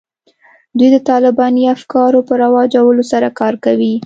[0.77, 3.93] دوی د طالباني افکارو په رواجولو سره کار کوي